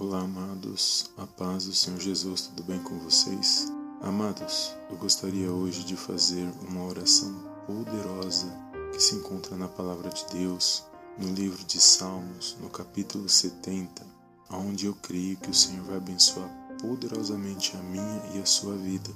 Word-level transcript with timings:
Olá, 0.00 0.20
amados, 0.20 1.10
a 1.18 1.26
paz 1.26 1.66
do 1.66 1.74
Senhor 1.74 2.00
Jesus, 2.00 2.46
tudo 2.46 2.62
bem 2.62 2.78
com 2.78 2.98
vocês? 3.00 3.70
Amados, 4.00 4.74
eu 4.88 4.96
gostaria 4.96 5.52
hoje 5.52 5.84
de 5.84 5.94
fazer 5.94 6.50
uma 6.66 6.86
oração 6.86 7.30
poderosa 7.66 8.46
que 8.94 8.98
se 8.98 9.16
encontra 9.16 9.58
na 9.58 9.68
palavra 9.68 10.08
de 10.08 10.24
Deus, 10.32 10.84
no 11.18 11.28
livro 11.34 11.62
de 11.64 11.78
Salmos, 11.78 12.56
no 12.62 12.70
capítulo 12.70 13.28
70, 13.28 14.02
onde 14.50 14.86
eu 14.86 14.94
creio 15.02 15.36
que 15.36 15.50
o 15.50 15.54
Senhor 15.54 15.84
vai 15.84 15.98
abençoar 15.98 16.48
poderosamente 16.80 17.76
a 17.76 17.82
minha 17.82 18.22
e 18.34 18.40
a 18.40 18.46
sua 18.46 18.74
vida. 18.78 19.10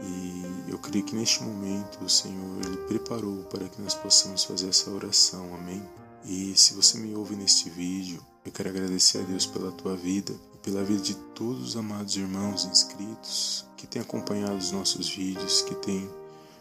E 0.00 0.70
eu 0.70 0.78
creio 0.78 1.04
que 1.04 1.16
neste 1.16 1.42
momento 1.42 2.04
o 2.04 2.08
Senhor 2.08 2.64
ele 2.64 2.76
preparou 2.86 3.42
para 3.46 3.68
que 3.68 3.82
nós 3.82 3.94
possamos 3.94 4.44
fazer 4.44 4.68
essa 4.68 4.90
oração, 4.90 5.52
amém? 5.56 5.82
E 6.24 6.54
se 6.56 6.72
você 6.74 6.98
me 6.98 7.16
ouve 7.16 7.34
neste 7.34 7.68
vídeo, 7.68 8.24
eu 8.44 8.50
quero 8.50 8.70
agradecer 8.70 9.18
a 9.18 9.22
Deus 9.22 9.44
pela 9.44 9.70
tua 9.70 9.94
vida 9.94 10.32
e 10.54 10.58
pela 10.58 10.82
vida 10.82 11.02
de 11.02 11.14
todos 11.34 11.68
os 11.68 11.76
amados 11.76 12.16
irmãos 12.16 12.64
inscritos 12.64 13.66
que 13.76 13.86
têm 13.86 14.00
acompanhado 14.00 14.56
os 14.56 14.72
nossos 14.72 15.08
vídeos, 15.10 15.62
que 15.62 15.74
têm 15.74 16.08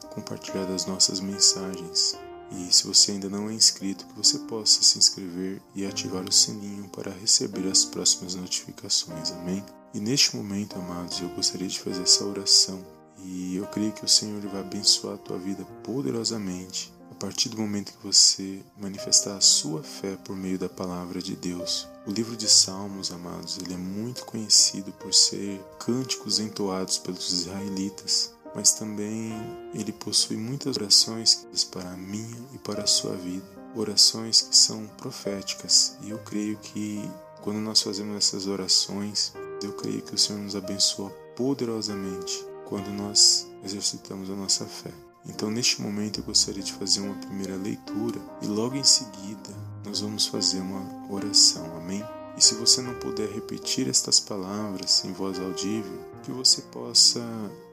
compartilhado 0.10 0.74
as 0.74 0.86
nossas 0.86 1.20
mensagens. 1.20 2.18
E 2.52 2.74
se 2.74 2.86
você 2.86 3.12
ainda 3.12 3.30
não 3.30 3.50
é 3.50 3.54
inscrito, 3.54 4.06
que 4.08 4.18
você 4.18 4.40
possa 4.40 4.82
se 4.82 4.98
inscrever 4.98 5.62
e 5.74 5.86
ativar 5.86 6.24
o 6.24 6.32
sininho 6.32 6.90
para 6.90 7.12
receber 7.12 7.70
as 7.70 7.86
próximas 7.86 8.36
notificações. 8.36 9.32
Amém? 9.32 9.64
E 9.94 10.00
neste 10.00 10.36
momento, 10.36 10.76
amados, 10.76 11.22
eu 11.22 11.30
gostaria 11.30 11.68
de 11.68 11.80
fazer 11.80 12.02
essa 12.02 12.26
oração. 12.26 12.84
E 13.24 13.56
eu 13.56 13.66
creio 13.68 13.92
que 13.92 14.04
o 14.04 14.08
Senhor 14.08 14.42
vai 14.48 14.62
abençoar 14.62 15.16
a 15.16 15.18
tua 15.18 15.38
vida 15.38 15.64
poderosamente 15.84 16.92
partir 17.20 17.50
do 17.50 17.58
momento 17.58 17.92
que 17.92 18.08
você 18.08 18.62
manifestar 18.80 19.36
a 19.36 19.42
sua 19.42 19.84
fé 19.84 20.18
por 20.24 20.36
meio 20.36 20.58
da 20.58 20.70
palavra 20.70 21.22
de 21.22 21.36
Deus. 21.36 21.86
O 22.08 22.12
livro 22.12 22.36
de 22.36 22.48
Salmos, 22.48 23.12
amados, 23.12 23.58
ele 23.58 23.74
é 23.74 23.78
muito 23.78 24.26
conhecido 24.26 24.92
por 24.94 25.14
ser 25.14 25.62
cânticos 25.78 26.40
entoados 26.40 26.98
pelos 26.98 27.32
israelitas, 27.32 28.34
mas 28.56 28.72
também 28.72 29.34
ele 29.74 29.92
possui 29.92 30.38
muitas 30.38 30.78
orações 30.78 31.46
para 31.70 31.92
a 31.92 31.98
minha 31.98 32.42
e 32.54 32.58
para 32.58 32.84
a 32.84 32.88
sua 32.88 33.16
vida, 33.16 33.46
orações 33.76 34.42
que 34.42 34.56
são 34.56 34.88
proféticas, 34.98 35.98
e 36.02 36.10
eu 36.10 36.20
creio 36.20 36.58
que 36.58 37.02
quando 37.42 37.58
nós 37.58 37.82
fazemos 37.82 38.16
essas 38.16 38.48
orações, 38.48 39.34
eu 39.62 39.74
creio 39.74 40.02
que 40.02 40.16
o 40.16 40.18
Senhor 40.18 40.42
nos 40.42 40.56
abençoa 40.56 41.10
poderosamente 41.36 42.46
quando 42.66 42.90
nós 42.90 43.46
exercitamos 43.64 44.30
a 44.30 44.36
nossa 44.36 44.66
fé. 44.66 45.09
Então, 45.26 45.52
neste 45.52 45.82
momento, 45.82 46.20
eu 46.20 46.24
gostaria 46.24 46.64
de 46.64 46.74
fazer 46.74 47.02
uma 47.02 47.16
primeira 47.16 47.56
leitura 47.56 48.20
e 48.42 48.48
logo 48.48 48.76
em 48.76 48.84
seguida 48.84 49.50
nós 49.86 50.00
vamos 50.02 50.28
fazer 50.28 50.60
uma 50.60 51.12
oração, 51.12 51.66
amém? 51.78 52.04
E 52.38 52.44
se 52.44 52.56
você 52.56 52.82
não 52.82 52.94
puder 52.96 53.30
repetir 53.30 53.90
estas 53.90 54.20
palavras 54.20 55.04
em 55.04 55.12
voz 55.12 55.40
audível, 55.40 56.00
que 56.24 56.32
você 56.32 56.62
possa 56.64 57.22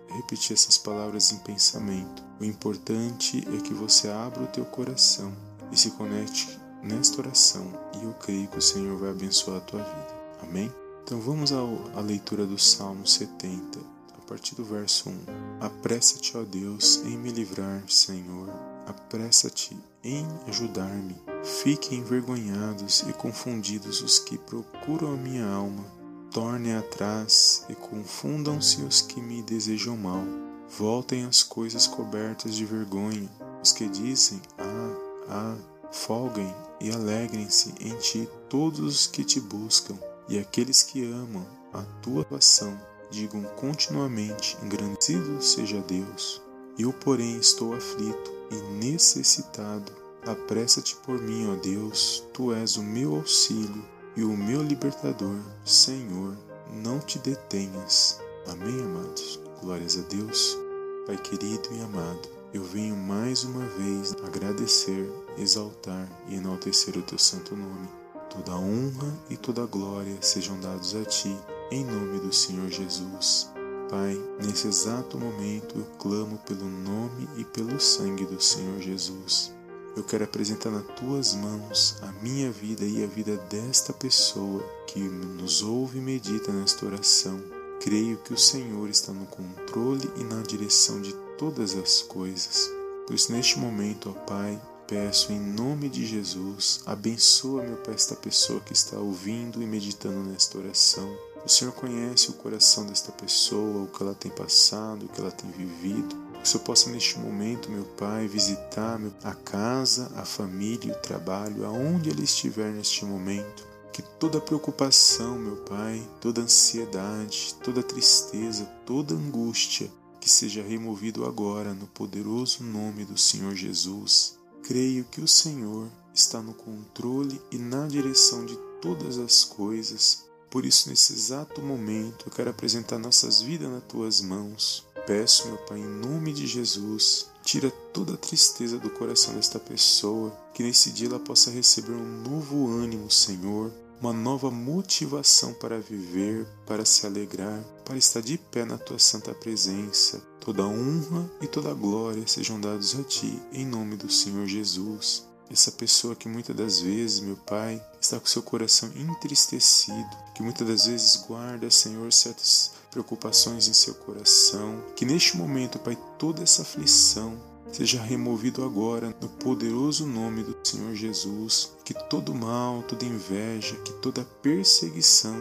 repetir 0.09 0.55
essas 0.55 0.79
palavras 0.79 1.33
em 1.33 1.39
pensamento. 1.39 2.23
O 2.41 2.45
importante 2.45 3.47
é 3.55 3.61
que 3.61 3.75
você 3.75 4.09
abra 4.09 4.43
o 4.43 4.49
teu 4.49 4.65
coração 4.65 5.33
e 5.71 5.77
se 5.77 5.91
conecte 5.93 6.59
nesta 6.83 7.21
oração, 7.21 7.67
e 8.01 8.05
eu 8.05 8.13
creio 8.15 8.47
que 8.49 8.59
o 8.59 8.63
Senhor 8.63 8.97
vai 8.99 9.11
abençoar 9.11 9.59
a 9.59 9.61
tua 9.61 9.83
vida. 9.83 10.17
Amém? 10.43 10.73
Então 11.03 11.21
vamos 11.21 11.53
à 11.53 12.01
leitura 12.01 12.47
do 12.47 12.59
Salmo 12.59 13.07
70 13.07 13.79
a 13.79 13.96
partir 14.27 14.55
do 14.57 14.65
verso 14.65 15.09
1. 15.09 15.13
Apressa-te, 15.61 16.37
ó 16.37 16.43
Deus, 16.43 17.03
em 17.05 17.17
me 17.17 17.31
livrar, 17.31 17.83
Senhor. 17.89 18.49
Apressa-te 18.87 19.77
em 20.03 20.27
ajudar-me. 20.49 21.17
Fiquem 21.63 22.01
envergonhados 22.01 23.05
e 23.09 23.13
confundidos 23.13 24.03
os 24.03 24.19
que 24.19 24.37
procuram 24.37 25.15
a 25.15 25.17
minha 25.17 25.47
alma. 25.47 25.85
Tornem 26.33 26.75
atrás 26.75 27.65
e 27.69 27.75
confundam-se 27.75 28.83
os 28.83 29.01
que 29.01 29.21
me 29.21 29.43
desejam 29.43 29.97
mal. 29.97 30.25
Voltem 30.69 31.25
as 31.25 31.43
coisas 31.43 31.87
cobertas 31.87 32.55
de 32.55 32.65
vergonha, 32.65 33.31
os 33.63 33.73
que 33.73 33.89
dizem: 33.89 34.43
Ah, 34.59 34.97
ah, 35.29 35.57
folguem 35.93 36.53
e 36.81 36.91
alegrem-se 36.91 37.73
em 37.81 37.97
ti 37.99 38.29
todos 38.51 38.81
os 38.81 39.07
que 39.07 39.25
te 39.25 39.41
buscam, 39.41 39.97
e 40.29 40.39
aqueles 40.39 40.83
que 40.83 41.05
amam 41.05 41.47
a 41.73 41.83
tua 42.03 42.27
ação 42.37 42.77
digam 43.11 43.43
continuamente: 43.57 44.57
Engrandecido 44.63 45.41
seja 45.41 45.81
Deus. 45.81 46.43
Eu, 46.79 46.93
porém, 46.93 47.39
estou 47.39 47.75
aflito 47.75 48.33
e 48.51 48.57
necessitado. 48.75 49.93
Apressa-te 50.27 50.97
por 50.97 51.21
mim, 51.21 51.51
ó 51.51 51.57
Deus, 51.57 52.25
tu 52.33 52.53
és 52.53 52.77
o 52.77 52.83
meu 52.83 53.15
auxílio 53.15 53.85
e 54.17 54.25
o 54.25 54.37
meu 54.37 54.63
libertador. 54.63 55.39
Senhor, 55.65 56.37
não 56.73 56.99
te 56.99 57.19
detenhas. 57.19 58.21
Amém, 58.47 58.81
amados? 58.81 59.41
Glórias 59.63 59.97
a 59.97 60.03
Deus. 60.03 60.59
Pai 61.07 61.17
querido 61.17 61.69
e 61.73 61.81
amado, 61.81 62.29
eu 62.53 62.65
venho 62.65 62.97
mais 62.97 63.45
uma 63.45 63.65
vez 63.65 64.17
agradecer, 64.25 65.09
exaltar 65.39 66.09
e 66.29 66.35
enaltecer 66.35 66.97
o 66.99 67.03
teu 67.03 67.19
santo 67.19 67.55
nome. 67.55 67.89
Toda 68.29 68.57
honra 68.57 69.15
e 69.31 69.37
toda 69.37 69.65
glória 69.67 70.17
sejam 70.21 70.59
dados 70.59 70.95
a 70.97 71.05
ti 71.05 71.37
em 71.71 71.85
nome 71.85 72.21
do 72.21 72.33
Senhor 72.33 72.69
Jesus. 72.69 73.51
Pai, 73.91 74.21
nesse 74.45 74.67
exato 74.67 75.19
momento 75.19 75.79
eu 75.79 75.85
clamo 75.99 76.39
pelo 76.39 76.65
nome 76.65 77.29
e 77.37 77.45
pelo 77.45 77.81
sangue 77.81 78.25
do 78.25 78.41
Senhor 78.41 78.81
Jesus. 78.81 79.53
Eu 79.97 80.05
quero 80.05 80.25
apresentar 80.25 80.71
nas 80.71 80.87
tuas 80.99 81.35
mãos 81.35 81.97
a 82.03 82.13
minha 82.23 82.51
vida 82.51 82.85
e 82.85 83.03
a 83.03 83.07
vida 83.07 83.37
desta 83.49 83.93
pessoa 83.93 84.63
que 84.87 85.01
nos 85.01 85.63
ouve 85.63 85.99
e 85.99 86.03
medita 86.03 86.53
nesta 86.53 86.85
oração. 86.85 87.43
Creio 87.81 88.17
que 88.19 88.35
o 88.35 88.39
Senhor 88.39 88.89
está 88.89 89.13
no 89.13 89.27
controle 89.27 90.11
e 90.17 90.25
na 90.25 90.43
direção 90.43 91.01
de 91.01 91.15
todas 91.39 91.75
as 91.75 92.03
coisas. 92.03 92.71
Pois 93.07 93.29
neste 93.29 93.59
momento, 93.59 94.11
ó 94.11 94.13
Pai, 94.27 94.61
peço 94.87 95.33
em 95.33 95.41
nome 95.41 95.89
de 95.89 96.05
Jesus, 96.05 96.81
abençoa, 96.85 97.63
meu 97.63 97.77
Pai, 97.77 97.95
esta 97.95 98.15
pessoa 98.15 98.61
que 98.61 98.73
está 98.73 98.99
ouvindo 98.99 99.63
e 99.63 99.67
meditando 99.67 100.31
nesta 100.31 100.59
oração. 100.59 101.26
O 101.47 101.49
Senhor 101.49 101.71
conhece 101.71 102.29
o 102.29 102.33
coração 102.33 102.85
desta 102.87 103.13
pessoa, 103.13 103.85
o 103.85 103.87
que 103.87 104.03
ela 104.03 104.17
tem 104.17 104.33
passado, 104.33 105.07
o 105.07 105.09
que 105.09 105.21
ela 105.21 105.31
tem 105.31 105.49
vivido. 105.49 106.17
Que 106.33 106.43
o 106.43 106.45
Senhor 106.45 106.65
possa 106.65 106.91
neste 106.91 107.21
momento, 107.21 107.71
meu 107.71 107.85
Pai, 107.85 108.27
visitar 108.27 109.01
a 109.23 109.33
casa, 109.33 110.11
a 110.17 110.25
família, 110.25 110.93
o 110.93 111.01
trabalho, 111.01 111.65
aonde 111.65 112.11
ela 112.11 112.21
estiver 112.21 112.73
neste 112.73 113.05
momento. 113.05 113.65
Que 113.93 114.03
toda 114.03 114.41
preocupação, 114.41 115.39
meu 115.39 115.55
Pai, 115.59 116.05
toda 116.21 116.41
ansiedade, 116.41 117.55
toda 117.63 117.81
tristeza, 117.81 118.65
toda 118.85 119.15
angústia, 119.15 119.89
que 120.21 120.29
seja 120.29 120.65
removido 120.65 121.25
agora 121.25 121.73
no 121.73 121.87
poderoso 121.87 122.65
nome 122.65 123.05
do 123.05 123.17
Senhor 123.17 123.55
Jesus. 123.55 124.37
Creio 124.65 125.05
que 125.05 125.21
o 125.21 125.29
Senhor 125.29 125.87
está 126.13 126.43
no 126.43 126.55
controle 126.55 127.41
e 127.53 127.57
na 127.57 127.87
direção 127.87 128.45
de 128.45 128.57
todas 128.83 129.17
as 129.17 129.45
coisas 129.45 130.26
por 130.57 130.65
isso, 130.65 130.89
nesse 130.89 131.13
exato 131.13 131.61
momento, 131.61 132.29
eu 132.29 132.33
quero 132.33 132.49
apresentar 132.49 132.99
nossas 132.99 133.43
vidas 133.43 133.71
nas 133.71 133.83
tuas 133.83 134.23
mãos. 134.23 134.87
Peço, 135.07 135.49
meu 135.49 135.59
Pai, 135.59 135.79
em 135.79 135.85
nome 135.85 136.33
de 136.33 136.47
Jesus, 136.47 137.27
tira 137.45 137.71
toda 137.93 138.15
a 138.15 138.17
tristeza 138.17 138.79
do 138.79 138.89
coração 138.89 139.35
desta 139.35 139.59
pessoa, 139.59 140.35
que 140.55 140.63
nesse 140.63 140.91
dia 140.91 141.09
ela 141.09 141.21
possa 141.21 141.51
receber 141.51 141.93
um 141.93 142.23
novo 142.23 142.71
ânimo, 142.71 143.11
Senhor, 143.11 143.71
uma 144.01 144.15
nova 144.15 144.51
motivação 144.51 145.53
para 145.53 145.79
viver, 145.79 146.47
para 146.65 146.87
se 146.87 147.05
alegrar, 147.05 147.63
para 147.85 147.99
estar 147.99 148.23
de 148.23 148.39
pé 148.39 148.65
na 148.65 148.79
tua 148.79 148.99
santa 148.99 149.35
presença. 149.35 150.23
Toda 150.41 150.67
honra 150.67 151.31
e 151.43 151.47
toda 151.47 151.75
glória 151.75 152.27
sejam 152.27 152.59
dados 152.59 152.99
a 152.99 153.03
ti, 153.03 153.39
em 153.53 153.67
nome 153.67 153.95
do 153.95 154.11
Senhor 154.11 154.47
Jesus. 154.47 155.27
Essa 155.51 155.71
pessoa 155.71 156.17
que 156.17 156.29
muitas 156.29 156.57
das 156.57 156.81
vezes, 156.81 157.21
meu 157.21 157.37
Pai, 157.37 157.81
está 158.01 158.19
com 158.19 158.27
seu 158.27 158.43
coração 158.43 158.91
entristecido, 158.97 160.11
que 160.35 160.43
muitas 160.43 160.67
das 160.67 160.87
vezes 160.87 161.17
guarda, 161.27 161.71
Senhor, 161.71 162.13
certas 162.13 162.73
preocupações 162.91 163.69
em 163.69 163.73
seu 163.73 163.95
coração, 163.95 164.83
que 164.97 165.05
neste 165.05 165.37
momento, 165.37 165.79
Pai, 165.79 165.97
toda 166.19 166.43
essa 166.43 166.63
aflição 166.63 167.39
seja 167.73 168.01
removido 168.01 168.65
agora 168.65 169.15
no 169.21 169.29
poderoso 169.29 170.07
nome 170.07 170.43
do 170.43 170.57
Senhor 170.63 170.95
Jesus, 170.95 171.73
que 171.85 171.93
todo 172.09 172.35
mal, 172.35 172.83
toda 172.83 173.05
inveja, 173.05 173.77
que 173.77 173.93
toda 173.95 174.25
perseguição 174.43 175.37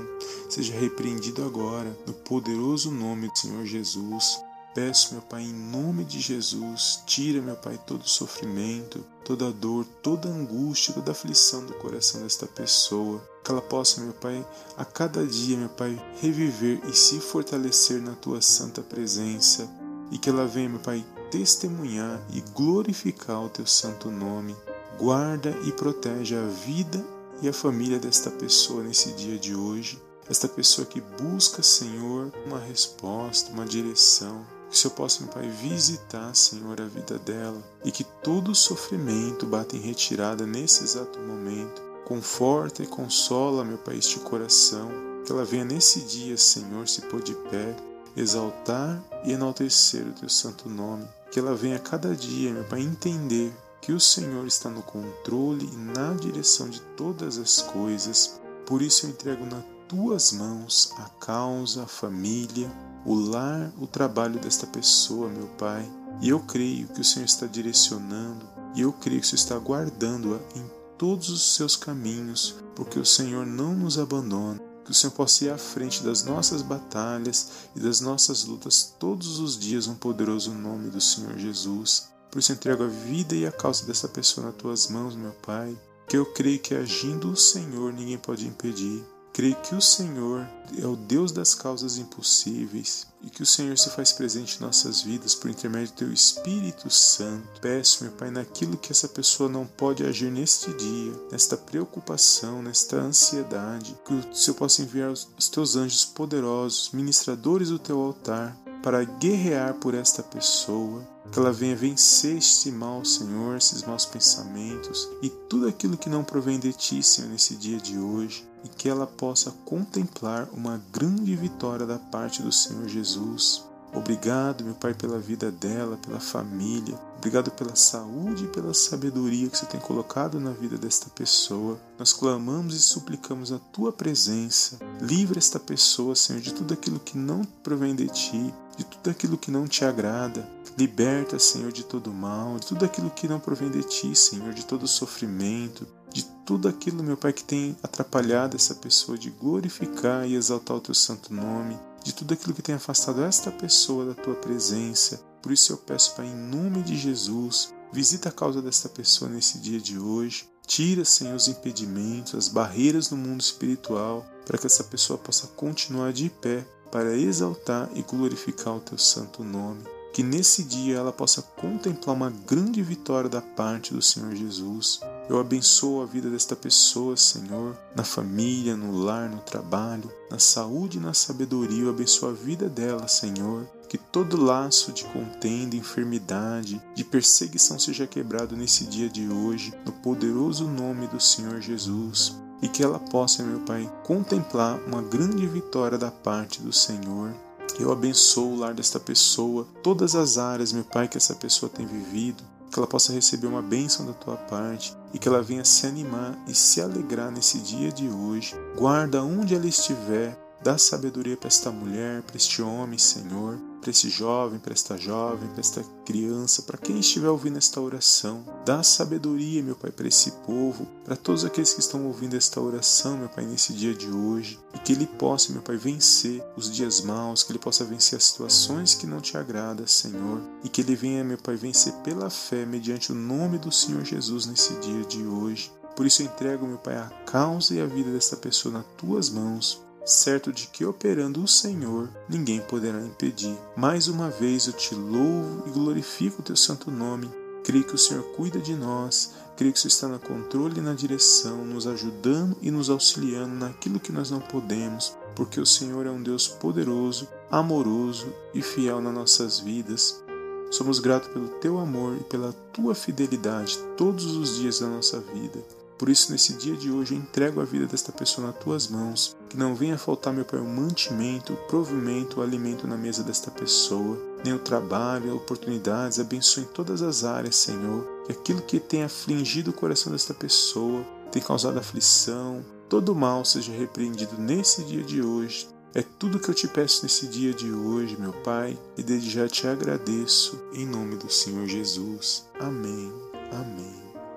seja 0.50 0.74
repreendido 0.74 1.44
agora 1.44 1.98
no 2.06 2.14
poderoso 2.14 2.92
nome 2.92 3.30
do 3.30 3.38
Senhor 3.38 3.66
Jesus, 3.66 4.40
Peço, 4.76 5.14
meu 5.14 5.22
Pai, 5.22 5.42
em 5.42 5.54
nome 5.54 6.04
de 6.04 6.20
Jesus, 6.20 7.02
tira, 7.06 7.42
meu 7.42 7.56
Pai, 7.56 7.80
todo 7.88 8.02
o 8.02 8.10
sofrimento, 8.10 9.06
toda 9.24 9.48
a 9.48 9.52
dor, 9.52 9.86
toda 10.04 10.28
a 10.28 10.32
angústia, 10.34 10.94
toda 10.94 11.12
a 11.12 11.14
aflição 11.14 11.66
do 11.66 11.74
coração 11.76 12.22
desta 12.22 12.46
pessoa. 12.46 13.24
Que 13.42 13.52
ela 13.52 13.62
possa, 13.62 14.02
meu 14.02 14.12
Pai, 14.12 14.46
a 14.76 14.84
cada 14.84 15.26
dia, 15.26 15.56
meu 15.56 15.70
Pai, 15.70 15.98
reviver 16.20 16.82
e 16.90 16.94
se 16.94 17.22
fortalecer 17.22 18.02
na 18.02 18.16
tua 18.16 18.42
santa 18.42 18.82
presença. 18.82 19.66
E 20.12 20.18
que 20.18 20.30
ela 20.30 20.46
venha, 20.46 20.68
meu 20.68 20.80
Pai, 20.80 21.06
testemunhar 21.32 22.22
e 22.34 22.42
glorificar 22.42 23.46
o 23.46 23.50
teu 23.50 23.66
santo 23.66 24.12
nome. 24.12 24.54
Guarda 25.00 25.58
e 25.64 25.72
protege 25.72 26.36
a 26.36 26.48
vida 26.48 27.02
e 27.42 27.48
a 27.48 27.54
família 27.54 27.98
desta 27.98 28.30
pessoa 28.30 28.84
nesse 28.84 29.14
dia 29.14 29.40
de 29.40 29.56
hoje. 29.56 30.02
esta 30.30 30.50
pessoa 30.50 30.86
que 30.86 31.00
busca, 31.00 31.64
Senhor, 31.64 32.34
uma 32.46 32.60
resposta, 32.60 33.52
uma 33.52 33.64
direção. 33.64 34.55
Que 34.70 34.78
Senhor 34.78 34.94
possa, 34.94 35.24
meu 35.24 35.32
Pai, 35.32 35.48
visitar, 35.48 36.34
Senhor, 36.36 36.80
a 36.82 36.86
vida 36.86 37.18
dela 37.20 37.62
e 37.84 37.92
que 37.92 38.04
todo 38.04 38.56
sofrimento 38.56 39.46
bata 39.46 39.76
em 39.76 39.80
retirada 39.80 40.46
nesse 40.46 40.84
exato 40.84 41.20
momento. 41.20 41.82
Conforta 42.06 42.84
e 42.84 42.88
consola, 42.88 43.64
meu 43.64 43.78
Pai, 43.78 43.98
este 43.98 44.20
coração. 44.20 44.90
Que 45.26 45.32
ela 45.32 45.46
venha 45.46 45.66
nesse 45.66 46.02
dia, 46.02 46.38
Senhor, 46.38 46.88
se 46.88 47.02
pôr 47.02 47.22
de 47.22 47.34
pé, 47.34 47.76
exaltar 48.16 49.02
e 49.24 49.32
enaltecer 49.32 50.06
o 50.08 50.14
teu 50.14 50.30
santo 50.30 50.70
nome. 50.70 51.08
Que 51.32 51.40
ela 51.40 51.56
venha 51.56 51.80
cada 51.80 52.16
dia, 52.16 52.54
meu 52.54 52.64
Pai, 52.64 52.82
entender 52.82 53.52
que 53.82 53.92
o 53.92 54.00
Senhor 54.00 54.48
está 54.48 54.70
no 54.70 54.82
controle 54.82 55.70
e 55.72 55.76
na 55.78 56.14
direção 56.14 56.68
de 56.68 56.82
todas 56.98 57.38
as 57.38 57.62
coisas. 57.62 58.40
Por 58.66 58.82
isso 58.82 59.06
eu 59.06 59.12
entrego 59.12 59.46
nas 59.46 59.64
tuas 59.88 60.32
mãos 60.32 60.92
a 60.98 61.10
causa, 61.24 61.84
a 61.84 61.88
família, 61.88 62.72
o 63.06 63.14
lar, 63.14 63.72
o 63.80 63.86
trabalho 63.86 64.40
desta 64.40 64.66
pessoa, 64.66 65.30
meu 65.30 65.48
Pai. 65.58 65.86
E 66.22 66.30
eu 66.30 66.40
creio 66.40 66.88
que 66.88 67.02
o 67.02 67.04
Senhor 67.04 67.26
está 67.26 67.46
direcionando, 67.46 68.46
e 68.74 68.82
eu 68.82 68.92
creio 68.92 69.22
que 69.22 69.28
o 69.28 69.30
Senhor 69.30 69.40
está 69.40 69.58
guardando-a 69.58 70.40
em 70.58 70.66
todos 70.98 71.30
os 71.30 71.56
seus 71.56 71.76
caminhos, 71.76 72.56
porque 72.76 73.00
o 73.00 73.06
Senhor 73.06 73.46
não 73.46 73.74
nos 73.74 74.00
abandona. 74.00 74.60
Que 74.84 74.92
o 74.92 74.94
Senhor 74.94 75.14
possa 75.14 75.46
ir 75.46 75.50
à 75.50 75.58
frente 75.58 76.04
das 76.04 76.24
nossas 76.24 76.62
batalhas 76.62 77.50
e 77.76 77.80
das 77.80 78.02
nossas 78.02 78.46
lutas 78.46 78.94
todos 79.00 79.40
os 79.40 79.58
dias, 79.58 79.88
no 79.88 79.96
poderoso 79.96 80.52
nome 80.52 80.90
do 80.90 81.02
Senhor 81.02 81.38
Jesus. 81.38 82.10
Por 82.30 82.40
isso 82.40 82.52
entrego 82.52 82.84
a 82.84 82.88
vida 82.88 83.36
e 83.36 83.48
a 83.48 83.52
causa 83.52 83.86
dessa 83.86 84.08
pessoa 84.08 84.48
nas 84.48 84.56
tuas 84.56 84.88
mãos, 84.88 85.16
meu 85.16 85.32
Pai, 85.32 85.76
que 86.08 86.18
eu 86.18 86.26
creio 86.26 86.60
que 86.60 86.76
agindo 86.76 87.32
o 87.32 87.36
Senhor 87.36 87.92
ninguém 87.94 88.18
pode 88.18 88.46
impedir. 88.46 89.04
Creio 89.36 89.56
que 89.58 89.76
o 89.76 89.82
Senhor 89.82 90.48
é 90.82 90.88
o 90.88 90.96
Deus 90.96 91.30
das 91.34 91.54
causas 91.54 91.98
impossíveis 91.98 93.06
e 93.22 93.30
que 93.30 93.44
o 93.44 93.46
Senhor 93.46 93.78
se 93.78 93.90
faz 93.90 94.14
presente 94.14 94.56
em 94.56 94.62
nossas 94.62 95.02
vidas 95.02 95.36
por 95.36 95.52
intermédio 95.52 95.94
do 95.94 95.98
teu 95.98 96.14
Espírito 96.14 96.90
Santo. 96.90 97.60
Peço, 97.60 98.06
meu 98.06 98.14
Pai, 98.14 98.32
naquilo 98.32 98.78
que 98.78 98.94
essa 98.94 99.10
pessoa 99.10 99.50
não 99.50 99.68
pode 99.68 100.06
agir 100.06 100.32
neste 100.32 100.72
dia, 100.76 101.12
nesta 101.30 101.58
preocupação, 101.58 102.64
nesta 102.64 102.96
ansiedade, 102.96 103.94
que 104.06 104.14
o 104.14 104.34
Senhor 104.34 104.56
possa 104.56 104.82
enviar 104.82 105.12
os 105.12 105.50
teus 105.50 105.76
anjos 105.76 106.06
poderosos, 106.06 106.92
ministradores 106.94 107.68
do 107.68 107.78
teu 107.78 108.00
altar, 108.00 108.58
para 108.86 109.04
guerrear 109.04 109.74
por 109.74 109.96
esta 109.96 110.22
pessoa, 110.22 111.02
que 111.32 111.40
ela 111.40 111.52
venha 111.52 111.76
vencer 111.76 112.38
este 112.38 112.72
mal, 112.72 113.04
Senhor, 113.04 113.58
esses 113.58 113.82
maus 113.82 114.06
pensamentos 114.06 115.10
e 115.24 115.30
tudo 115.50 115.68
aquilo 115.68 115.98
que 115.98 116.08
não 116.08 116.24
provém 116.24 116.60
de 116.60 116.72
ti, 116.72 117.02
Senhor, 117.02 117.28
nesse 117.32 117.56
dia 117.56 117.80
de 117.80 117.98
hoje, 117.98 118.48
e 118.64 118.68
que 118.68 118.88
ela 118.88 119.08
possa 119.08 119.50
contemplar 119.66 120.48
uma 120.54 120.80
grande 120.94 121.36
vitória 121.36 121.84
da 121.84 121.98
parte 121.98 122.44
do 122.44 122.52
Senhor 122.52 122.88
Jesus. 122.88 123.64
Obrigado, 123.92 124.64
meu 124.64 124.76
Pai, 124.76 124.94
pela 124.94 125.18
vida 125.18 125.50
dela, 125.50 125.98
pela 125.98 126.20
família. 126.20 127.00
Obrigado 127.18 127.50
pela 127.50 127.76
saúde 127.76 128.44
e 128.44 128.48
pela 128.50 128.74
sabedoria 128.74 129.50
que 129.50 129.58
você 129.58 129.66
tem 129.66 129.80
colocado 129.80 130.40
na 130.40 130.52
vida 130.52 130.78
desta 130.78 131.10
pessoa. 131.10 131.80
Nós 131.98 132.14
clamamos 132.14 132.76
e 132.76 132.80
suplicamos 132.80 133.52
a 133.52 133.58
tua 133.72 133.92
presença. 133.92 134.78
Livra 135.02 135.40
esta 135.40 135.60
pessoa, 135.60 136.14
Senhor, 136.14 136.42
de 136.42 136.54
tudo 136.54 136.74
aquilo 136.74 137.00
que 137.00 137.18
não 137.18 137.42
provém 137.64 137.96
de 137.96 138.08
ti, 138.10 138.54
de 138.78 138.84
tudo 138.84 139.10
aquilo 139.10 139.38
que 139.38 139.52
não 139.52 139.68
te 139.68 139.86
agrada. 139.86 140.48
Liberta, 140.78 141.40
Senhor, 141.40 141.72
de 141.72 141.84
todo 141.84 142.12
mal, 142.12 142.60
de 142.60 142.68
tudo 142.68 142.84
aquilo 142.84 143.10
que 143.10 143.28
não 143.28 143.40
provém 143.40 143.70
de 143.72 143.84
ti, 143.84 144.16
Senhor, 144.16 144.54
de 144.54 144.66
todo 144.66 144.88
sofrimento, 144.88 145.88
de 146.12 146.24
tudo 146.46 146.68
aquilo, 146.68 147.04
meu 147.04 147.16
Pai, 147.16 147.32
que 147.32 147.44
tem 147.44 147.78
atrapalhado 147.82 148.56
essa 148.56 148.76
pessoa 148.76 149.18
de 149.18 149.30
glorificar 149.30 150.28
e 150.28 150.36
exaltar 150.36 150.76
o 150.78 150.82
teu 150.82 150.94
santo 150.94 151.34
nome 151.34 151.78
de 152.06 152.14
tudo 152.14 152.36
aquilo 152.36 152.54
que 152.54 152.62
tem 152.62 152.76
afastado 152.76 153.24
esta 153.24 153.50
pessoa 153.52 154.06
da 154.06 154.14
tua 154.14 154.36
presença. 154.36 155.20
Por 155.42 155.52
isso 155.52 155.74
eu 155.74 155.78
peço, 155.78 156.14
Pai, 156.16 156.28
em 156.28 156.36
nome 156.36 156.84
de 156.84 156.96
Jesus, 156.96 157.74
visita 157.92 158.30
a 158.30 158.32
causa 158.32 158.62
desta 158.62 158.88
pessoa 158.88 159.30
nesse 159.30 159.58
dia 159.58 159.80
de 159.80 159.98
hoje. 159.98 160.48
Tira, 160.68 161.04
Senhor, 161.04 161.36
os 161.36 161.48
impedimentos, 161.48 162.36
as 162.36 162.48
barreiras 162.48 163.10
no 163.10 163.18
mundo 163.18 163.42
espiritual, 163.42 164.24
para 164.46 164.58
que 164.58 164.68
essa 164.68 164.84
pessoa 164.84 165.18
possa 165.18 165.48
continuar 165.48 166.14
de 166.14 166.30
pé 166.30 166.64
para 166.92 167.18
exaltar 167.18 167.90
e 167.94 168.02
glorificar 168.02 168.76
o 168.76 168.80
teu 168.80 168.98
santo 168.98 169.44
nome. 169.44 169.84
Que 170.14 170.24
nesse 170.24 170.64
dia 170.64 170.96
ela 170.96 171.12
possa 171.12 171.42
contemplar 171.42 172.16
uma 172.16 172.30
grande 172.30 172.82
vitória 172.82 173.30
da 173.30 173.42
parte 173.42 173.94
do 173.94 174.02
Senhor 174.02 174.34
Jesus. 174.34 175.02
Eu 175.28 175.40
abençoo 175.40 176.02
a 176.02 176.06
vida 176.06 176.30
desta 176.30 176.56
pessoa, 176.56 177.18
Senhor, 177.18 177.78
na 177.94 178.04
família, 178.04 178.78
no 178.78 178.98
lar, 178.98 179.30
no 179.30 179.40
trabalho, 179.40 180.10
na 180.32 180.40
saúde 180.40 180.98
e 180.98 181.02
na 181.02 181.14
sabedoria. 181.14 181.84
Eu 181.84 181.90
abençoo 181.90 182.30
a 182.30 182.32
vida 182.32 182.70
dela, 182.70 183.10
Senhor. 183.10 183.68
Que 183.90 183.98
todo 183.98 184.42
laço 184.42 184.94
de 184.94 185.04
contenda, 185.04 185.76
enfermidade, 185.76 186.82
de 186.96 187.04
perseguição 187.04 187.78
seja 187.78 188.08
quebrado 188.08 188.56
nesse 188.56 188.86
dia 188.86 189.10
de 189.10 189.28
hoje, 189.28 189.74
no 189.86 189.92
poderoso 189.92 190.66
nome 190.66 191.08
do 191.08 191.20
Senhor 191.20 191.60
Jesus. 191.60 192.45
E 192.62 192.68
que 192.68 192.84
ela 192.84 193.00
possa, 193.00 193.44
meu 193.44 193.60
Pai, 193.60 193.92
contemplar 194.04 194.80
uma 194.88 195.02
grande 195.02 195.46
vitória 195.46 195.98
da 195.98 196.10
parte 196.10 196.62
do 196.62 196.72
Senhor. 196.72 197.34
Eu 197.80 197.92
abençoo 197.92 198.54
o 198.54 198.58
lar 198.58 198.74
desta 198.74 199.00
pessoa, 199.00 199.68
todas 199.84 200.16
as 200.16 200.38
áreas, 200.38 200.72
meu 200.72 200.84
Pai, 200.84 201.08
que 201.08 201.18
essa 201.18 201.36
pessoa 201.36 201.70
tem 201.70 201.86
vivido, 201.86 202.44
que 202.72 202.80
ela 202.80 202.88
possa 202.88 203.14
receber 203.14 203.48
uma 203.48 203.62
bênção 203.62 204.06
da 204.06 204.14
tua 204.14 204.36
parte 204.36 204.96
e 205.14 205.20
que 205.20 205.28
ela 205.28 205.42
venha 205.42 205.64
se 205.64 205.86
animar 205.88 206.38
e 206.48 206.54
se 206.54 206.82
alegrar 206.82 207.32
nesse 207.32 207.60
dia 207.60 207.92
de 207.92 208.08
hoje. 208.10 208.56
Guarda 208.78 209.24
onde 209.24 209.56
ela 209.56 209.68
estiver, 209.68 210.38
dá 210.64 210.78
sabedoria 210.78 211.38
para 211.38 211.48
esta 211.48 211.72
mulher, 211.72 212.22
para 212.24 212.38
este 212.38 212.62
homem, 212.62 212.98
Senhor 212.98 213.60
para 213.86 213.92
esse 213.92 214.10
jovem, 214.10 214.58
para 214.58 214.74
esta 214.74 214.98
jovem, 214.98 215.48
para 215.50 215.60
esta 215.60 215.84
criança, 216.04 216.64
para 216.64 216.76
quem 216.76 217.00
estiver 217.00 217.30
ouvindo 217.30 217.60
esta 217.60 217.80
oração. 217.80 218.44
Dá 218.66 218.82
sabedoria, 218.82 219.62
meu 219.62 219.76
Pai, 219.76 219.92
para 219.92 220.08
esse 220.08 220.32
povo, 220.44 220.88
para 221.04 221.16
todos 221.16 221.46
aqueles 221.46 221.72
que 221.72 221.82
estão 221.82 222.08
ouvindo 222.08 222.36
esta 222.36 222.60
oração, 222.60 223.16
meu 223.16 223.30
Pai, 223.30 223.46
nesse 223.46 223.74
dia 223.74 223.94
de 223.94 224.10
hoje. 224.10 224.60
E 224.74 224.80
que 224.80 224.92
ele 224.92 225.06
possa, 225.06 225.54
meu 225.54 225.62
Pai, 225.62 225.78
vencer 225.78 226.44
os 226.58 226.72
dias 226.72 227.02
maus, 227.02 227.44
que 227.44 227.52
ele 227.52 227.60
possa 227.60 227.86
vencer 227.86 228.18
as 228.18 228.24
situações 228.24 228.96
que 228.96 229.06
não 229.06 229.22
te 229.22 229.38
agradam, 229.38 229.86
Senhor. 229.86 230.42
E 230.64 230.70
que 230.70 230.82
ele 230.82 230.96
venha, 230.96 231.24
meu 231.24 231.38
Pai, 231.38 231.56
vencer 231.56 231.94
pela 232.04 232.32
fé, 232.32 232.66
mediante 232.66 233.12
o 233.12 233.16
nome 233.16 233.60
do 233.60 233.72
Senhor 233.72 234.04
Jesus 234.04 234.48
nesse 234.48 234.74
dia 234.80 235.04
de 235.04 235.24
hoje. 235.24 235.72
Por 235.96 236.08
isso 236.08 236.24
eu 236.24 236.26
entrego, 236.26 236.66
meu 236.66 236.80
Pai, 236.80 236.98
a 236.98 237.12
causa 237.28 237.76
e 237.76 237.80
a 237.80 237.86
vida 237.86 238.12
desta 238.12 238.36
pessoa 238.36 238.74
nas 238.74 238.86
tuas 238.98 239.30
mãos 239.30 239.85
certo 240.06 240.54
de 240.54 240.68
que 240.68 240.86
operando 240.86 241.44
o 241.44 241.48
Senhor, 241.48 242.08
ninguém 242.30 242.62
poderá 242.62 243.02
impedir. 243.02 243.58
Mais 243.76 244.08
uma 244.08 244.30
vez 244.30 244.68
eu 244.68 244.74
te 244.74 244.94
louvo 244.94 245.64
e 245.68 245.72
glorifico 245.72 246.42
o 246.42 246.44
teu 246.44 246.56
santo 246.56 246.92
nome. 246.92 247.30
Creio 247.64 247.84
que 247.84 247.96
o 247.96 247.98
Senhor 247.98 248.24
cuida 248.36 248.60
de 248.60 248.76
nós, 248.76 249.34
creio 249.58 249.74
que 249.74 249.80
o 249.80 249.82
Senhor 249.82 249.90
está 249.90 250.08
no 250.08 250.20
controle 250.20 250.78
e 250.78 250.84
na 250.84 250.94
direção, 250.94 251.66
nos 251.66 251.88
ajudando 251.88 252.56
e 252.62 252.70
nos 252.70 252.92
auxiliando 252.92 253.56
naquilo 253.56 254.00
que 254.00 254.12
nós 254.12 254.30
não 254.30 254.40
podemos, 254.40 255.18
porque 255.36 255.60
o 255.60 255.66
Senhor 255.66 256.06
é 256.06 256.12
um 256.12 256.22
Deus 256.22 256.48
poderoso, 256.48 257.28
amoroso 257.50 258.32
e 258.54 258.62
fiel 258.62 259.02
nas 259.02 259.14
nossas 259.14 259.60
vidas. 259.60 260.24
Somos 260.70 261.00
gratos 261.00 261.30
pelo 261.30 261.48
teu 261.60 261.80
amor 261.80 262.18
e 262.20 262.24
pela 262.26 262.54
tua 262.72 262.94
fidelidade 262.94 263.80
todos 263.98 264.26
os 264.36 264.58
dias 264.58 264.80
da 264.80 264.88
nossa 264.88 265.20
vida. 265.20 265.64
Por 265.98 266.10
isso, 266.10 266.32
nesse 266.32 266.54
dia 266.54 266.76
de 266.76 266.92
hoje, 266.92 267.14
eu 267.14 267.20
entrego 267.20 267.62
a 267.62 267.66
vida 267.66 267.86
desta 267.86 268.12
pessoa 268.12 268.48
nas 268.48 268.58
tuas 268.58 268.88
mãos. 268.88 269.36
Que 269.50 269.58
não 269.58 269.76
venha 269.76 269.98
faltar, 269.98 270.34
meu 270.34 270.44
Pai, 270.44 270.60
o 270.60 270.66
mantimento, 270.66 271.54
o 271.54 271.68
provimento, 271.68 272.40
o 272.40 272.44
alimento 272.44 272.86
na 272.86 272.98
mesa 272.98 273.24
desta 273.24 273.50
pessoa, 273.50 274.18
nem 274.44 274.54
o 274.54 274.60
trabalho, 274.60 275.36
oportunidades. 275.36 276.20
Abençoe 276.20 276.64
em 276.64 276.68
todas 276.68 277.02
as 277.02 277.24
áreas, 277.24 277.56
Senhor. 277.56 278.06
Que 278.26 278.34
aquilo 278.34 278.62
que 278.62 278.80
tem 278.80 279.04
afligido 279.04 279.72
o 279.72 279.74
coração 279.74 280.12
desta 280.12 280.34
pessoa, 280.34 281.06
tem 281.32 281.42
causado 281.42 281.80
aflição, 281.80 282.64
todo 282.90 283.16
mal 283.16 283.44
seja 283.46 283.72
repreendido 283.72 284.38
nesse 284.38 284.84
dia 284.84 285.04
de 285.04 285.22
hoje. 285.22 285.68
É 285.94 286.02
tudo 286.02 286.40
que 286.40 286.50
eu 286.50 286.54
te 286.54 286.68
peço 286.68 287.04
nesse 287.04 287.26
dia 287.28 287.54
de 287.54 287.72
hoje, 287.72 288.18
meu 288.20 288.34
Pai, 288.34 288.78
e 288.98 289.04
desde 289.04 289.30
já 289.30 289.48
te 289.48 289.66
agradeço, 289.66 290.62
em 290.74 290.86
nome 290.86 291.16
do 291.16 291.32
Senhor 291.32 291.66
Jesus. 291.68 292.46
Amém, 292.60 293.14
amém 293.54 293.96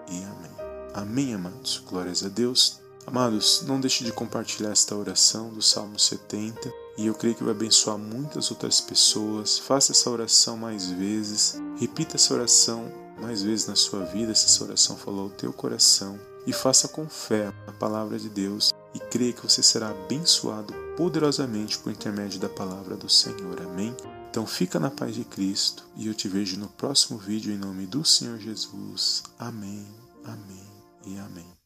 e 0.08 0.22
amém. 0.22 0.57
Amém, 0.94 1.34
amados. 1.34 1.82
Glórias 1.86 2.24
a 2.24 2.28
Deus. 2.28 2.80
Amados, 3.06 3.62
não 3.66 3.80
deixe 3.80 4.04
de 4.04 4.12
compartilhar 4.12 4.70
esta 4.70 4.94
oração 4.94 5.48
do 5.48 5.62
Salmo 5.62 5.98
70 5.98 6.70
e 6.98 7.06
eu 7.06 7.14
creio 7.14 7.34
que 7.34 7.42
vai 7.42 7.54
abençoar 7.54 7.96
muitas 7.96 8.50
outras 8.50 8.82
pessoas. 8.82 9.58
Faça 9.58 9.92
essa 9.92 10.10
oração 10.10 10.58
mais 10.58 10.90
vezes, 10.90 11.58
repita 11.78 12.16
essa 12.16 12.34
oração 12.34 12.92
mais 13.18 13.42
vezes 13.42 13.66
na 13.66 13.76
sua 13.76 14.04
vida, 14.04 14.34
se 14.34 14.44
essa 14.44 14.62
oração 14.62 14.96
falou 14.96 15.22
ao 15.22 15.30
teu 15.30 15.54
coração 15.54 16.20
e 16.46 16.52
faça 16.52 16.86
com 16.86 17.08
fé 17.08 17.52
a 17.66 17.72
palavra 17.72 18.18
de 18.18 18.28
Deus 18.28 18.72
e 18.94 18.98
creia 18.98 19.32
que 19.32 19.42
você 19.42 19.62
será 19.62 19.88
abençoado 19.88 20.74
poderosamente 20.96 21.78
por 21.78 21.90
intermédio 21.90 22.38
da 22.38 22.48
palavra 22.48 22.94
do 22.94 23.08
Senhor. 23.08 23.60
Amém? 23.62 23.96
Então 24.30 24.46
fica 24.46 24.78
na 24.78 24.90
paz 24.90 25.14
de 25.14 25.24
Cristo 25.24 25.82
e 25.96 26.08
eu 26.08 26.14
te 26.14 26.28
vejo 26.28 26.58
no 26.58 26.68
próximo 26.68 27.18
vídeo 27.18 27.52
em 27.52 27.56
nome 27.56 27.86
do 27.86 28.04
Senhor 28.04 28.38
Jesus. 28.38 29.22
Amém. 29.38 29.86
Amém 30.24 30.67
e 31.08 31.18
amém. 31.18 31.57